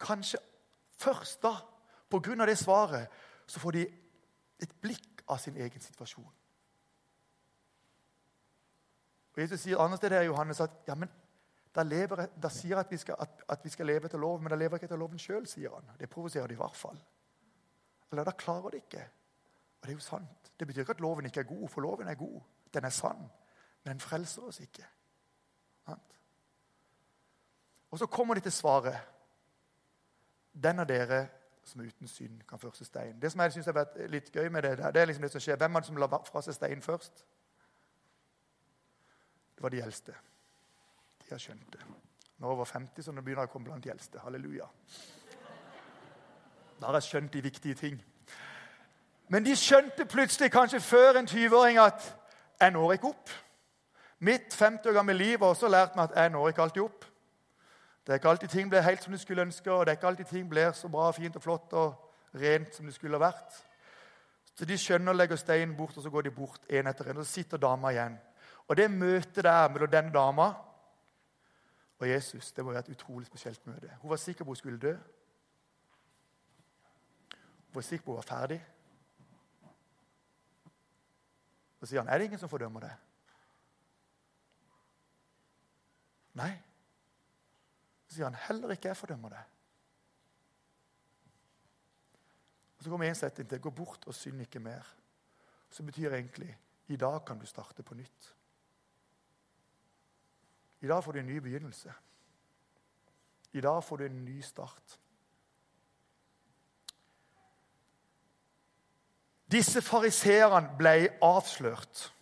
[0.00, 0.38] Kanskje
[0.98, 1.54] først da,
[2.10, 3.08] på grunn av det svaret,
[3.46, 3.84] så får de
[4.62, 6.34] et blikk av sin egen situasjon.
[9.34, 11.10] Og Jesus sier andre steder i Johannes at ja, men
[11.74, 14.76] da, lever, da sier at at, at vi skal leve etter loven, men da lever
[14.76, 15.92] ikke etter loven sjøl, sier han.
[15.98, 16.98] Det provoserer de i hvert fall.
[18.10, 19.04] Eller da klarer de ikke.
[19.78, 20.52] Og det er jo sant.
[20.58, 22.40] Det betyr ikke at loven ikke er god, for loven er god.
[22.74, 23.28] Den er sann.
[23.88, 24.84] Men frelser oss ikke.
[27.90, 28.98] Og så kommer de til svaret.
[30.52, 31.22] Den av dere
[31.64, 33.20] som er uten synd, kan første stein.
[33.20, 35.40] Det som jeg synes har vært litt gøy med det, det er liksom det som
[35.40, 35.56] skjer.
[35.60, 37.24] Hvem er det som la fra seg stein først?
[39.56, 40.14] Det var de eldste.
[41.24, 41.80] De har skjønt det.
[42.38, 44.20] Nå er jeg over 50, så nå begynner jeg å komme blant de eldste.
[44.24, 44.68] Halleluja.
[46.80, 48.00] Da har jeg skjønt de viktige ting.
[49.28, 52.14] Men de skjønte plutselig, kanskje før en 20-åring, at
[52.60, 53.36] jeg når ikke opp.
[54.18, 57.04] Mitt 50 år gamle liv har også lært meg at jeg når ikke alltid opp.
[58.06, 60.06] Det er ikke alltid ting blir helt som du skulle ønske, og det er ikke
[60.06, 63.58] alltid ting blir så bra, fint og flott og rent som det skulle ha vært.
[64.54, 67.20] Så De skjønner og legger steinen bort, og så går de bort en etter en.
[67.20, 68.16] Og så sitter dama igjen.
[68.68, 70.54] Og det møtet der mellom den dama
[71.98, 73.90] og Jesus det må være et utrolig spesielt møte.
[74.00, 74.92] Hun var sikker på hun skulle dø.
[77.68, 78.64] Hun var sikker på hun var ferdig.
[81.80, 83.07] Så sier han, 'Er det ingen som fordømmer det?'
[86.38, 86.54] Nei.
[88.06, 89.46] Så sier han, 'Heller ikke jeg fordømmer det'.
[92.78, 93.60] Og Så kommer en setning til.
[93.60, 94.94] 'Gå bort og synd ikke mer'.
[95.70, 98.34] Så betyr egentlig 'i dag kan du starte på nytt'.
[100.80, 101.92] I dag får du en ny begynnelse.
[103.52, 105.00] I dag får du en ny start.
[109.50, 112.14] Disse fariseerne ble avslørt.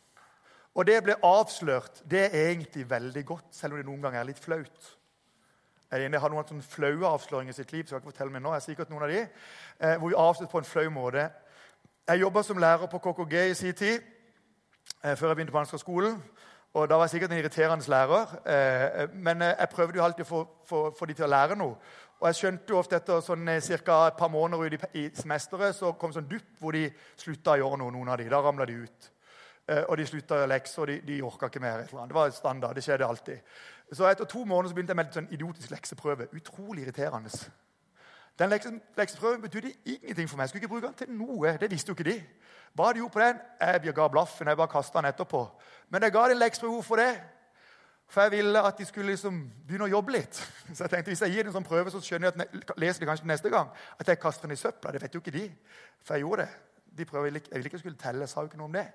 [0.76, 4.28] Og det ble avslørt, det er egentlig veldig godt, selv om det noen ganger er
[4.28, 4.92] litt flaut.
[5.90, 7.86] Jeg har noen sånne flaue avsløringer i sitt liv.
[7.86, 9.20] så jeg kan fortelle meg nå, jeg er sikkert noen av de,
[9.80, 11.30] eh, hvor vi avslørt på en flau måte.
[12.08, 14.02] Jeg jobba som lærer på KKG i sin tid,
[15.04, 16.22] eh, før jeg begynte på Ansgar-skolen.
[16.74, 20.46] Og Da var jeg sikkert en irriterende lærer, eh, men jeg prøvde jo alltid å
[20.66, 21.76] få, få de til å lære noe.
[22.20, 23.46] Og jeg skjønte jo ofte etter sånn,
[23.84, 24.06] ca.
[24.06, 27.78] et par måneder ut i, semesteret så kom sånn dupp hvor de slutta å gjøre
[27.78, 27.92] noe.
[27.92, 28.28] noen av de.
[28.28, 29.10] Da ramla de ut.
[29.88, 31.86] Og de slutta lekse, og de, de orka ikke mer.
[31.90, 32.74] Det var standard.
[32.74, 33.38] Det skjedde alltid.
[33.92, 36.28] Så etter to måneder så begynte jeg med en sånn idiotisk lekseprøve.
[36.34, 37.30] Utrolig irriterende.
[38.38, 38.52] Den
[38.96, 40.44] lekseprøven betydde ingenting for meg.
[40.44, 41.56] Jeg skulle ikke bruke den til noe.
[41.60, 42.18] Det visste jo ikke de.
[42.76, 43.38] Hva de gjorde på den?
[43.60, 44.48] Jeg ga blaffen.
[44.48, 45.46] Jeg bare kasta den etterpå.
[45.88, 46.72] Men jeg ga dem lekseprøve.
[46.72, 47.14] Hvorfor det?
[48.08, 50.42] For jeg ville at de skulle liksom begynne å jobbe litt.
[50.74, 53.02] Så jeg tenkte, Hvis jeg gir dem en sånn prøve, så skjønner jeg at leser
[53.02, 54.92] de kanskje neste gang at jeg kaster den i søpla.
[54.94, 55.48] Det vet jo ikke de.
[56.04, 56.52] For jeg gjorde det.
[56.98, 58.22] De prøver, jeg ville ikke skulle telle.
[58.26, 58.86] Jeg sa jo ikke noe om det.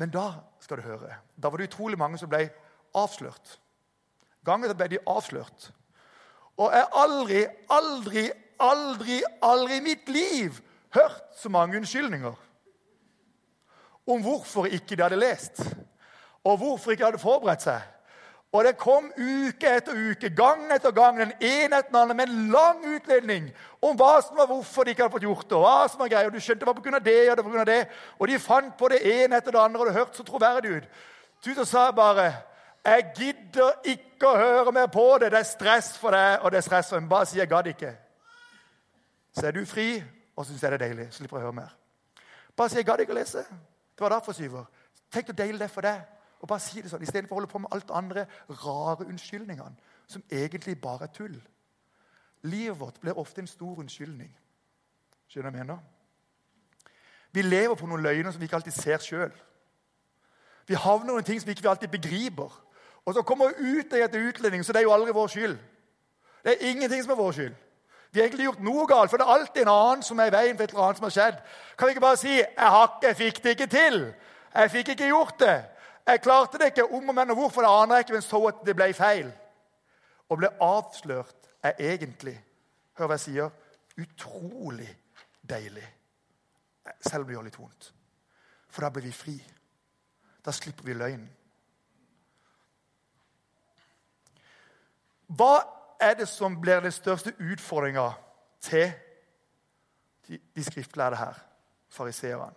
[0.00, 0.30] Men da
[0.64, 2.46] skal du høre, da var det utrolig mange som ble
[2.96, 3.58] avslørt.
[4.48, 5.68] Gangen ble de avslørt.
[6.56, 8.24] Og jeg har aldri, aldri,
[8.60, 10.56] aldri, aldri i mitt liv
[10.96, 12.46] hørt så mange unnskyldninger
[14.10, 15.60] om hvorfor ikke de hadde lest,
[16.44, 17.84] og hvorfor ikke de hadde forberedt seg.
[18.50, 22.32] Og det kom uke etter uke, gang etter gang, den ene etter den andre, med
[22.32, 23.50] en lang utledning
[23.82, 25.56] om hva som var hvorfor de ikke hadde fått gjort det.
[25.56, 26.98] og hva som var greia, og Du skjønte det var pga.
[26.98, 27.88] det og det av det.
[28.18, 30.88] Og de fant på det ene etter det andre, og det hørtes så troverdig ut.
[31.42, 32.32] Tuta sa bare
[32.84, 35.32] jeg gidder ikke å høre mer på det.
[35.32, 37.10] Det er stress for deg, og det er stress for meg.
[37.10, 37.96] Bare si 'jeg gadd ikke'.
[39.32, 40.02] Så er du fri,
[40.36, 41.12] og syns jeg det er deilig.
[41.12, 41.76] Slipper å høre mer.
[42.56, 43.44] Bare si 'jeg gadd ikke å lese'.
[43.94, 44.64] Det var derfor, Syver.
[45.12, 46.00] Tenk å dele det for deg.
[46.40, 49.76] Og bare si det sånn, Istedenfor å holde på med alt andre rare unnskyldningene,
[50.08, 51.42] som egentlig bare er tull.
[52.42, 54.30] Livet vårt blir ofte en stor unnskyldning.
[55.28, 55.78] Skjønner du hva jeg mener?
[57.32, 59.32] Vi lever på noen løgner som vi ikke alltid ser sjøl.
[60.66, 62.50] Vi havner i ting som vi ikke alltid begriper.
[63.04, 65.58] Og så kommer vi ut etter utlending, så det er jo aldri vår skyld.
[66.44, 67.54] Det er ingenting som er vår skyld.
[68.12, 70.34] Vi har egentlig gjort noe galt, for det er alltid en annen som er i
[70.34, 71.42] veien for et eller annet som har skjedd.
[71.78, 74.14] Kan vi ikke bare si 'Jeg, har jeg fikk det ikke til'?
[74.54, 75.64] Jeg fikk ikke gjort det.
[76.06, 76.92] Jeg klarte det ikke.
[76.92, 79.32] Om og men og hvorfor, det aner jeg ikke, men så at det ble feil.
[80.30, 82.36] Å bli avslørt er egentlig,
[82.98, 83.50] hør hva jeg sier,
[84.00, 84.88] utrolig
[85.42, 85.86] deilig.
[87.00, 87.90] Selv om det gjør litt vondt.
[88.70, 89.36] For da blir vi fri.
[90.44, 91.28] Da slipper vi løgnen.
[95.30, 95.52] Hva
[96.02, 98.08] er det som blir den største utfordringa
[98.64, 98.88] til
[100.26, 101.38] de, de skriftlærde her,
[101.88, 102.56] fariseerne?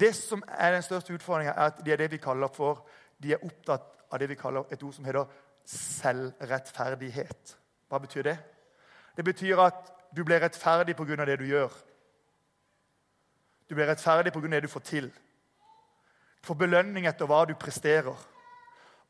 [0.00, 2.86] Det som er den største utfordringa, er at de er det vi kaller for
[3.22, 5.26] De er opptatt av det vi kaller et ord som heter
[5.68, 7.59] selvrettferdighet.
[7.90, 8.36] Hva betyr det?
[9.16, 11.24] Det betyr at du blir rettferdig pga.
[11.24, 11.72] det du gjør.
[13.68, 14.48] Du blir rettferdig pga.
[14.48, 15.10] det du får til.
[16.40, 18.16] Du får belønning etter hva du presterer.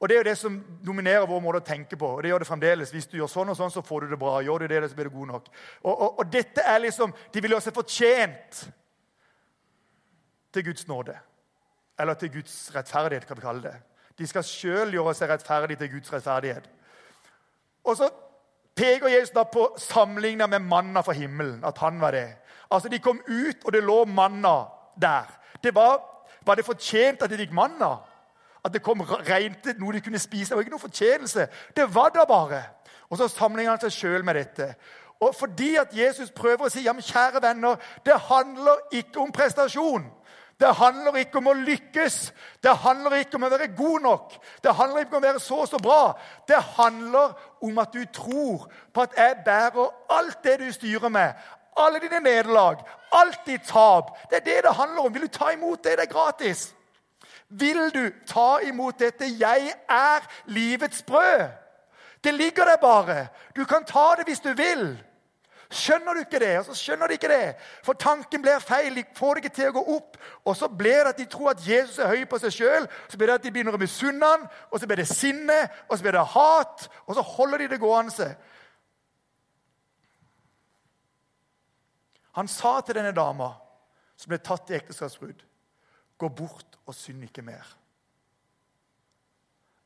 [0.01, 2.07] Og Det er jo det som dominerer vår måte å tenke på.
[2.07, 2.90] og det gjør det fremdeles.
[2.90, 4.40] Hvis du gjør sånn og sånn, så får du det bra.
[4.40, 5.49] Gjør du det, så blir du god nok.
[5.83, 8.71] Og, og, og dette er liksom, De vil gjøre seg fortjent
[10.53, 11.19] til Guds nåde.
[11.99, 13.75] Eller til Guds rettferdighet, kan vi kalle det.
[14.19, 16.71] De skal sjøl gjøre seg rettferdig til Guds rettferdighet.
[17.85, 18.09] Og så
[18.76, 21.64] peker Jesus da på sammenligna med manna fra himmelen.
[21.64, 22.28] At han var det.
[22.70, 24.64] Altså, De kom ut, og det lå manna
[25.00, 25.26] der.
[25.62, 26.00] Det var,
[26.46, 27.96] var det fortjent at de fikk manna?
[28.64, 30.50] At det kom rent noe de kunne spise?
[30.50, 31.46] Det var ikke noe fortjenelse.
[31.76, 32.62] Det var da bare.
[33.11, 34.74] Og så sammenligner han seg sjøl med dette.
[35.20, 39.33] Og fordi at Jesus prøver å si ja, men kjære venner, det handler ikke om
[39.33, 40.06] prestasjon.
[40.61, 42.16] Det handler ikke om å lykkes.
[42.62, 44.35] Det handler ikke om å være god nok.
[44.62, 46.03] Det handler ikke om å være så og så bra.
[46.49, 47.33] Det handler
[47.64, 51.33] om at du tror på at jeg bærer alt det du styrer med.
[51.81, 54.12] Alle dine nederlag, alt ditt tap.
[54.29, 55.14] Det er det det handler om.
[55.14, 55.96] Vil du ta imot det?
[55.96, 56.68] Det er gratis.
[57.49, 59.27] Vil du ta imot dette?
[59.40, 61.49] Jeg er livets brød.
[62.25, 63.27] Det ligger der bare.
[63.57, 65.05] Du kan ta det hvis du vil.
[65.70, 66.54] Skjønner du ikke det?
[66.59, 67.54] Og så skjønner de ikke det.
[67.87, 68.96] For tanken blir feil.
[68.96, 70.16] De får det ikke til å gå opp.
[70.42, 72.88] Og så blir det at de tror at Jesus er høy på seg sjøl.
[73.06, 75.94] Så blir det at de begynner å misunne han, og så blir det sinne, og
[75.94, 76.88] så blir det hat.
[77.06, 78.33] Og så holder de det gående.
[82.40, 83.52] Han sa til denne dama
[84.18, 85.46] som ble tatt i ekteskapsbrudd,
[86.20, 87.76] gå bort og synd ikke mer.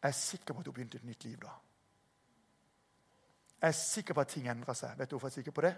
[0.00, 1.52] Jeg er sikker på at hun begynte et nytt liv da.
[3.64, 4.90] Jeg er sikker på at ting endrer seg.
[4.98, 5.70] Vet du hvorfor jeg er sikker på det?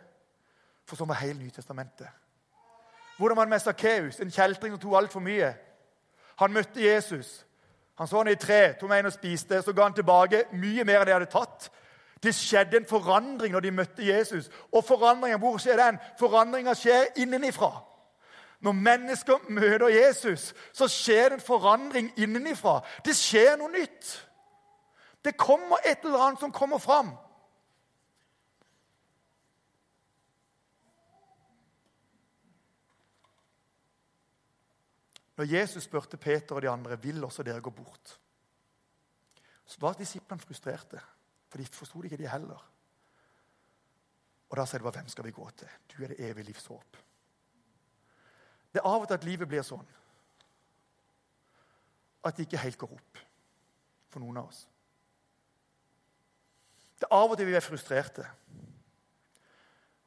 [0.90, 2.08] For sånn var hele Nytestamentet.
[3.14, 5.52] Hvordan var det med Sakkeus, en kjeltring som tok altfor mye?
[6.40, 7.44] Han møtte Jesus.
[7.94, 9.60] Han så han i tre, tok med en og spiste.
[9.62, 11.68] Så ga han tilbake mye mer enn de hadde tatt.
[12.26, 14.48] Det skjedde en forandring når de møtte Jesus.
[14.72, 16.00] Og forandringen, hvor skjer den?
[16.18, 17.70] Forandringa skjer innenifra.
[18.66, 22.80] Når mennesker møter Jesus, så skjer det en forandring innenifra.
[23.06, 24.10] Det skjer noe nytt.
[25.22, 27.14] Det kommer et eller annet som kommer fram.
[35.36, 38.20] Når Jesus spurte Peter og de andre vil også dere gå bort,
[39.66, 41.00] så var disiplene frustrerte.
[41.48, 42.70] For de forsto ikke, de heller.
[44.48, 45.68] Og da sa de bare hvem skal vi gå til?
[45.92, 46.96] Du er det evige livs håp.
[48.72, 49.86] Det er av og til at livet blir sånn
[52.26, 53.18] at det ikke helt går opp
[54.10, 54.64] for noen av oss.
[56.98, 58.24] Det er av og til vi er frustrerte.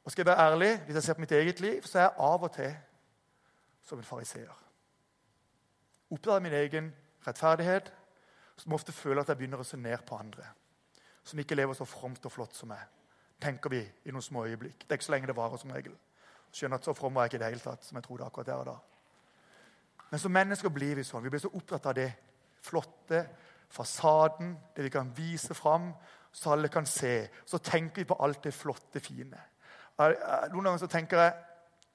[0.04, 2.18] Og skal jeg være ærlig, Hvis jeg ser på mitt eget liv, så er jeg
[2.18, 2.76] av og til
[3.82, 4.69] som en fariseer
[6.10, 6.92] av min egen
[7.26, 7.92] rettferdighet,
[8.56, 10.44] som ofte føler at jeg begynner å se ned på andre.
[11.24, 12.82] Som ikke lever så fromt og flott som meg,
[13.40, 14.82] tenker vi i noen små øyeblikk.
[14.82, 15.94] Det er ikke så lenge det varer, som regel.
[16.52, 18.50] Skjønner at så from var jeg ikke i det hele tatt, som jeg trodde akkurat
[18.50, 18.76] der og da.
[20.10, 21.22] Men som mennesker blir vi sånn.
[21.22, 22.08] Vi blir så opptatt av det
[22.66, 23.22] flotte,
[23.70, 25.92] fasaden, det vi kan vise fram,
[26.32, 27.30] så alle kan se.
[27.46, 29.38] Så tenker vi på alt det flotte, fine.
[30.00, 31.32] Noen ganger så tenker jeg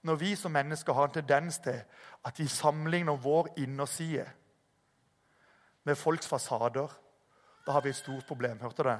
[0.05, 1.81] når vi som mennesker har en tendens til
[2.25, 4.25] at vi sammenligner vår innerside
[5.85, 6.87] med folks fasader,
[7.65, 8.59] da har vi et stort problem.
[8.61, 8.99] Hørte du det?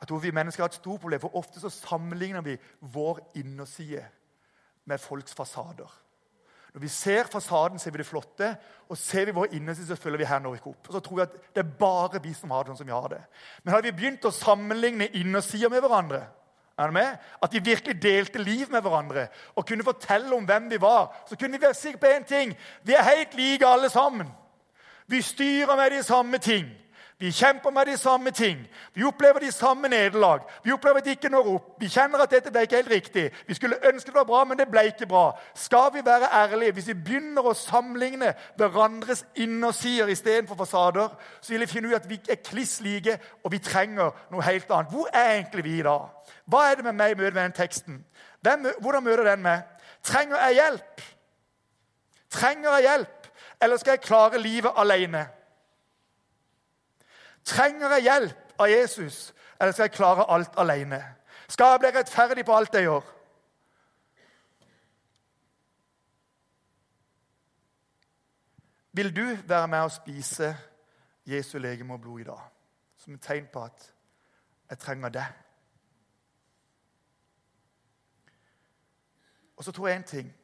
[0.00, 4.06] Jeg tror vi mennesker har et stort problem, for ofte så sammenligner vi vår innerside
[4.84, 5.90] med folks fasader.
[6.74, 8.56] Når vi ser fasaden, ser vi det flotte,
[8.88, 10.88] og ser vi vår innerside, så følger vi her når ikke opp.
[10.88, 12.94] Og så tror vi at det er bare vi som har det sånn som vi
[12.94, 13.22] har det.
[13.62, 16.22] Men hadde vi begynt å sammenligne innersida med hverandre,
[16.86, 17.16] er med?
[17.42, 21.24] At de virkelig delte liv med hverandre og kunne fortelle om hvem vi var.
[21.28, 22.56] Så kunne vi være sikre på én ting.
[22.82, 24.28] Vi er helt like alle sammen.
[25.06, 26.66] Vi styrer med de samme ting.
[27.20, 28.58] Vi kjemper med de samme ting.
[28.94, 30.40] Vi opplever de samme nederlag.
[30.64, 31.66] Vi opplever at det ikke når opp.
[31.80, 33.24] Vi kjenner at dette ble ikke helt riktig.
[33.46, 35.26] Vi skulle ønske det var bra, men det ble ikke bra.
[35.54, 41.60] Skal vi være ærlige, hvis vi begynner å sammenligne hverandres innersider istedenfor fasader, så vil
[41.60, 44.94] vi finne ut at vi er kliss like, og vi trenger noe helt annet.
[44.94, 45.98] Hvor er egentlig vi da?
[46.48, 47.98] Hva er det med meg i møte med den teksten?
[48.40, 49.68] Hvem, hvordan møter den meg?
[50.02, 51.04] Trenger jeg hjelp?
[52.32, 53.28] Trenger jeg hjelp,
[53.60, 55.26] eller skal jeg klare livet alene?
[57.44, 61.00] Trenger jeg hjelp av Jesus, eller skal jeg klare alt alene?
[61.48, 63.08] Skal jeg bli rettferdig på alt jeg gjør?
[68.92, 70.56] Vil du være med og spise
[71.26, 72.40] Jesu legeme og blod i dag?
[72.96, 73.92] Som et tegn på at
[74.70, 75.26] jeg trenger det.
[79.56, 80.36] Og så tror jeg en ting.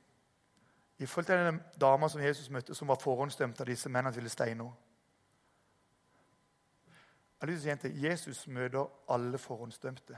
[0.98, 4.30] I forhold til den dama som Jesus møtte, som var forhåndsdømt av disse mennene til
[4.30, 4.64] steine
[7.40, 7.96] Jeg har lyst til å si en ting.
[8.04, 10.16] Jesus møter alle forhåndsdømte.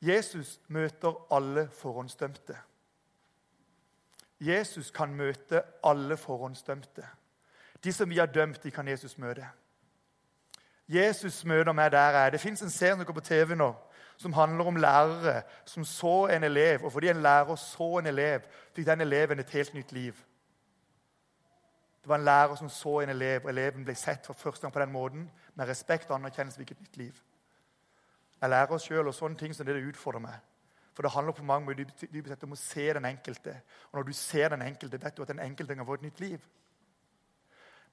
[0.00, 2.56] Jesus møter alle forhåndsdømte.
[4.40, 7.06] Jesus kan møte alle forhåndsdømte.
[7.84, 9.48] De som vi har dømt, de kan Jesus møte.
[10.88, 12.30] Jesus møter meg der jeg er.
[12.30, 13.72] Det fins en serie på TV nå,
[14.16, 16.84] som handler om lærere som så en elev.
[16.84, 18.40] Og fordi en lærer så en elev,
[18.74, 20.14] fikk den eleven et helt nytt liv.
[22.08, 24.72] Det var en lærer som så en elev, og eleven ble sett for første gang
[24.72, 25.26] på den måten.
[25.54, 27.18] Med respekt og anerkjennelse fikk et nytt liv.
[28.40, 30.38] Jeg lærer oss sjøl, og sånne ting som det, det utfordrer meg.
[30.96, 33.58] For det handler på mange måter dypest sett om å se den enkelte.
[33.90, 36.24] Og når du ser den enkelte, vet du at den enkelte kan få et nytt
[36.24, 36.48] liv.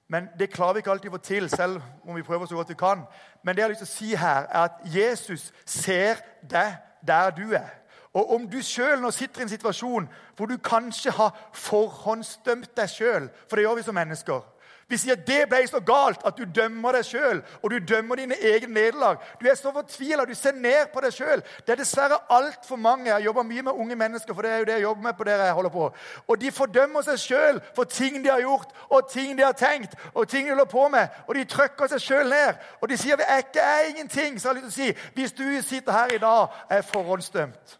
[0.08, 2.72] Men det klarer vi ikke alltid å få til, selv om vi prøver så godt
[2.72, 3.04] vi kan.
[3.44, 7.36] Men det jeg har lyst til å si her, er at Jesus ser deg der
[7.36, 7.68] du er.
[8.16, 12.92] Og om du sjøl nå sitter i en situasjon hvor du kanskje har forhåndsdømt deg
[12.92, 14.44] sjøl, for det gjør vi som mennesker
[14.88, 18.20] vi sier at det ble så galt at du dømmer deg sjøl og du dømmer
[18.20, 19.16] dine egne nederlag.
[19.40, 21.42] Du er så fortvila, du ser ned på deg sjøl.
[21.66, 23.10] Det er dessverre altfor mange.
[23.10, 25.26] Jeg jobber mye med unge mennesker, for det er jo det jeg jobber med på
[25.26, 25.88] det jeg holder på.
[26.28, 29.96] Og de fordømmer seg sjøl for ting de har gjort, og ting de har tenkt,
[30.14, 31.18] og ting de holder på med.
[31.26, 32.62] Og de trykker seg sjøl ned.
[32.80, 34.38] Og de sier at er ikke er ingenting.
[34.40, 37.78] Så jeg har lyst til å si hvis du sitter her i dag, er forhåndsdømt,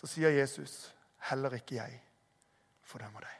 [0.00, 0.94] så sier Jesus
[1.28, 1.98] heller ikke jeg
[2.88, 3.36] fordømmer deg.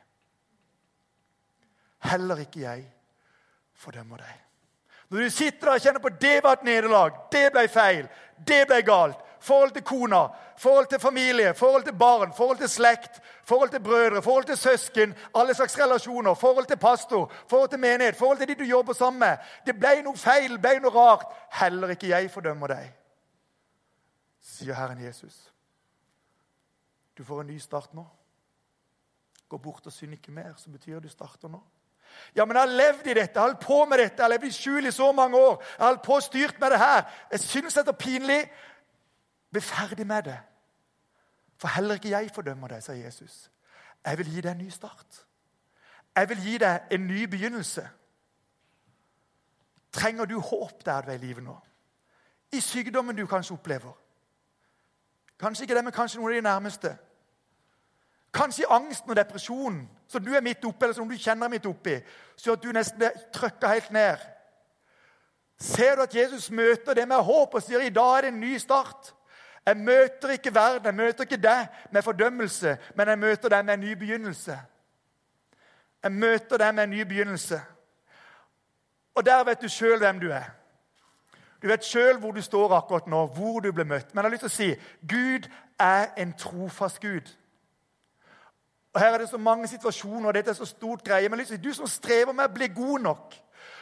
[2.10, 2.84] Heller ikke jeg
[3.80, 4.36] fordømmer deg.
[5.08, 8.06] Når du sitter der og kjenner på det var et nederlag, det ble feil,
[8.46, 10.26] det ble galt Forhold til kona,
[10.58, 15.14] forhold til familie, forhold til barn, forhold til slekt, forhold til brødre, forhold til søsken,
[15.34, 19.20] alle slags relasjoner, forhold til pastor, forhold til menighet, forhold til de du jobber sammen
[19.20, 19.36] med.
[19.66, 21.24] Det ble noe feil, ble noe rart.
[21.56, 22.92] Heller ikke jeg fordømmer deg,
[24.44, 25.40] sier Herren Jesus.
[27.20, 28.06] Du får en ny start nå.
[29.48, 31.58] Gå bort og synd ikke mer, så betyr det du starter nå.
[32.36, 34.30] Ja, men jeg har levd i dette, jeg har holdt på med dette, jeg har
[34.32, 35.58] levd i skjul i så mange år.
[35.60, 37.02] Jeg har holdt på og styrt med det her.
[37.30, 38.38] Jeg syns det er pinlig.
[39.52, 40.38] Bli ferdig med det.
[41.60, 43.50] For heller ikke jeg fordømmer deg, sa Jesus.
[44.04, 45.20] Jeg vil gi deg en ny start.
[46.16, 47.84] Jeg vil gi deg en ny begynnelse.
[49.92, 51.58] Trenger du håp der du er i livet nå?
[52.56, 53.92] I sykdommen du kanskje opplever.
[55.36, 56.96] Kanskje ikke det, men kanskje noen av de nærmeste.
[58.34, 61.96] Kanskje angsten og depresjonen som du er midt oppi, eller som du kjenner midt oppi,
[62.36, 64.22] så at du nesten blir trøkka helt ned.
[65.60, 68.40] Ser du at Jesus møter det med håp og sier i dag er det en
[68.40, 69.14] ny start?
[69.66, 73.74] Jeg møter ikke verden, jeg møter ikke deg med fordømmelse, men jeg møter deg med
[73.74, 74.56] en ny begynnelse.
[76.02, 77.60] Jeg møter deg med en ny begynnelse.
[79.14, 80.48] Og der vet du sjøl hvem du er.
[81.62, 84.14] Du vet sjøl hvor du står akkurat nå, hvor du ble møtt.
[84.14, 84.70] Men jeg har lyst til å si
[85.08, 87.28] Gud er en trofast Gud.
[88.94, 91.28] Og Her er det så mange situasjoner, og dette er så stort greie.
[91.28, 93.36] Men liksom, du som strever med å bli god nok,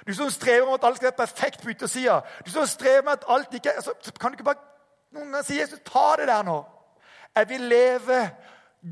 [0.07, 3.13] du som strever med at alt skal være perfekt på yttersida, du som strever med
[3.13, 4.65] at alt ikke altså, Kan du ikke bare
[5.13, 6.59] noen ganger si Jesus, ta det der nå?
[7.37, 8.19] Jeg vil leve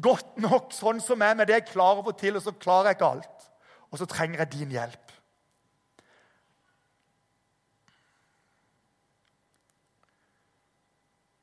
[0.02, 2.90] godt nok sånn som jeg med det jeg klarer å få til, og så klarer
[2.90, 3.50] jeg ikke alt.
[3.90, 5.12] Og så trenger jeg din hjelp.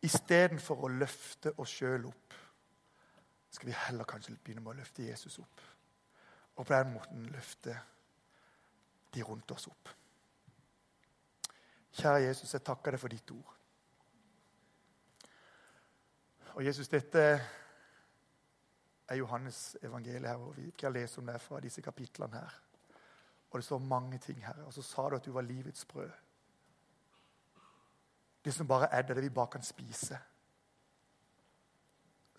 [0.04, 2.23] Istedenfor å løfte oss sjøl opp
[3.54, 5.62] skal vi heller kanskje begynne med å løfte Jesus opp.
[6.56, 7.76] Og på den måten løfte
[9.14, 9.92] de rundt oss opp.
[11.94, 13.52] Kjære Jesus, jeg takker deg for ditt ord.
[16.54, 17.22] Og Jesus, dette
[19.08, 22.60] er Johannes evangeliet her, og vi kan lese om det fra disse kapitlene her.
[23.52, 24.64] Og det står mange ting her.
[24.66, 26.10] Og så sa du at du var livets brød.
[28.46, 30.18] Det som bare er det, det vi bare kan spise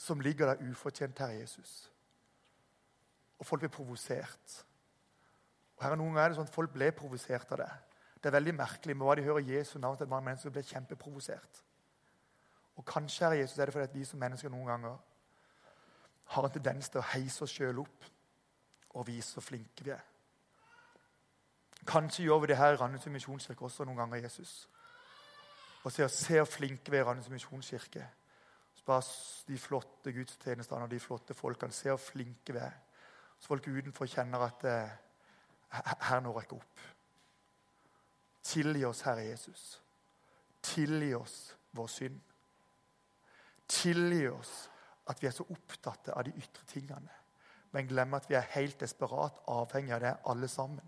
[0.04, 1.90] som ligger der ufortjent, Herre Jesus.
[3.38, 4.64] og folk blir provosert.
[5.76, 7.70] Og her er Noen ganger er det sånn at folk ble provosert av det.
[8.22, 11.60] Det er veldig merkelig med hva de hører Jesu navn til mange mennesker blir kjempeprovosert.
[12.76, 14.96] Og kanskje herre Jesus er det fordi at vi som mennesker noen ganger
[16.34, 18.08] har en tendens til å heise oss sjøl opp
[18.94, 20.04] og vise så flinke vi er.
[21.84, 24.68] Kanskje gjør vi det her i Randesund misjonskirke også noen ganger, Jesus.
[25.84, 28.06] Og sier se hvor flinke vi er i Randesund misjonskirke.
[28.84, 29.02] Bare
[29.48, 31.72] de flotte gudstjenestene og de flotte folkene.
[31.72, 32.76] Se hvor flinke vi er.
[33.38, 34.92] Så folk utenfor kjenner at eh,
[36.08, 36.84] her når jeg opp.
[38.44, 39.64] Tilgi oss, Herre Jesus.
[40.62, 41.36] Tilgi oss
[41.72, 42.20] vår synd.
[43.68, 44.54] Tilgi oss
[45.08, 47.12] at vi er så opptatt av de ytre tingene,
[47.72, 50.84] men glemmer at vi er helt desperat avhengig av det, alle sammen.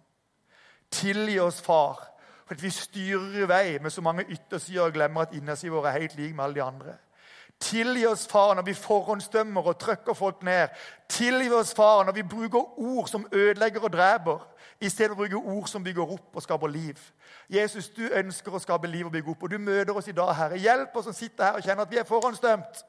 [0.92, 2.00] Tilgi oss, far,
[2.46, 5.90] for at vi styrer i vei med så mange yttersider og glemmer at innersiden vår
[5.90, 6.96] er helt lik med alle de andre.
[7.60, 10.68] Tilgi oss, far, når vi forhåndsdømmer og trykker folk ned.
[11.08, 14.42] Tilgi oss, far, når vi bruker ord som ødelegger og dreper,
[14.80, 16.98] i stedet for å bruke ord som bygger opp og skaper liv.
[17.48, 20.34] Jesus, du ønsker å skape liv og bygge opp, og du møter oss i dag,
[20.36, 20.60] Herre.
[20.60, 22.84] Hjelp oss som sitter her og kjenner at vi er forhåndsdømt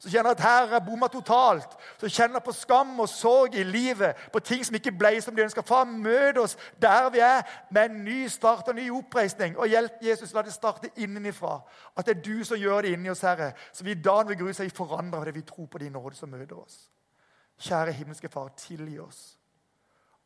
[0.00, 4.16] som kjenner at her er bomma totalt, som kjenner på skam og sorg i livet,
[4.32, 5.60] på ting som ikke ble som de ønska.
[5.66, 9.58] Far, møt oss der vi er, med en ny start og ny oppreisning.
[9.60, 11.58] Og hjelp Jesus, la det starte innenifra.
[11.92, 13.52] At det er du som gjør det inni oss, Herre.
[13.72, 16.32] Så vi i dag ved Gud forandre av fordi vi tror på din nåde som
[16.32, 16.88] møter oss.
[17.60, 19.36] Kjære himmelske Far, tilgi oss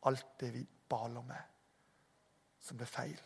[0.05, 1.51] alt det vi baler med
[2.61, 3.19] som ble feil.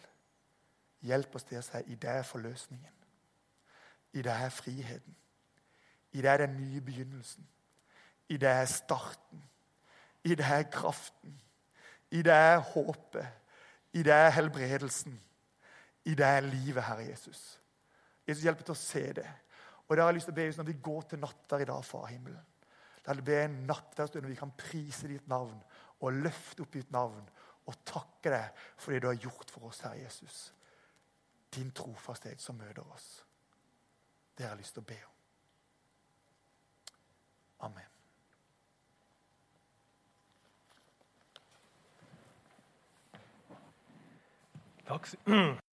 [1.05, 2.95] Hjelp oss til å si i det er forløsningen.
[4.17, 5.15] I det er friheten.
[6.11, 7.47] I det er den nye begynnelsen.
[8.29, 9.43] I det er starten.
[10.23, 11.41] I det er kraften.
[12.11, 13.27] I det er håpet.
[13.93, 15.19] I det er helbredelsen.
[16.05, 17.59] I det er livet, Herre Jesus.
[18.27, 19.27] Jesus hjelper til å se det.
[19.87, 21.85] Og det har jeg lyst til å be Når vi går til nattverd i dag,
[21.85, 22.45] Far himmelen,
[23.05, 25.57] la det bli en nattverdstund når vi kan prise ditt navn
[25.99, 27.23] og løfte opp ditt navn
[27.65, 30.53] og takke deg for det du har gjort for oss, Herre Jesus.
[31.55, 33.07] Din trofasthet som møter oss.
[34.37, 35.18] Det har jeg lyst til å be om.
[37.61, 37.83] Amen.
[44.87, 45.59] Takk.